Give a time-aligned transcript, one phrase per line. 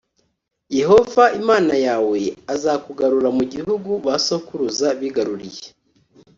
[0.79, 2.19] Yehova Imana yawe
[2.53, 5.67] azakugarura mu gihugu ba sokuruza bigaruriye